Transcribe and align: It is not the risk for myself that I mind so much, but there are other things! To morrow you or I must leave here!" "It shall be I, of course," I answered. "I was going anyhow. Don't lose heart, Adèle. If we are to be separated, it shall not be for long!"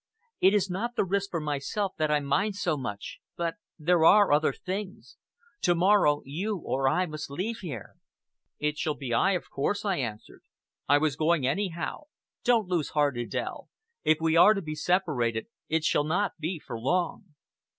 It 0.39 0.55
is 0.55 0.67
not 0.67 0.95
the 0.95 1.03
risk 1.05 1.29
for 1.29 1.39
myself 1.39 1.93
that 1.99 2.09
I 2.09 2.19
mind 2.19 2.55
so 2.55 2.75
much, 2.75 3.19
but 3.37 3.57
there 3.77 4.03
are 4.03 4.31
other 4.33 4.51
things! 4.51 5.17
To 5.61 5.75
morrow 5.75 6.23
you 6.25 6.57
or 6.57 6.89
I 6.89 7.05
must 7.05 7.29
leave 7.29 7.59
here!" 7.59 7.93
"It 8.57 8.79
shall 8.79 8.95
be 8.95 9.13
I, 9.13 9.33
of 9.33 9.51
course," 9.51 9.85
I 9.85 9.97
answered. 9.97 10.41
"I 10.89 10.97
was 10.97 11.15
going 11.15 11.45
anyhow. 11.45 12.05
Don't 12.43 12.67
lose 12.67 12.89
heart, 12.89 13.15
Adèle. 13.15 13.67
If 14.03 14.17
we 14.19 14.35
are 14.35 14.55
to 14.55 14.61
be 14.63 14.73
separated, 14.73 15.45
it 15.69 15.83
shall 15.83 16.03
not 16.05 16.31
be 16.39 16.57
for 16.57 16.79
long!" 16.79 17.35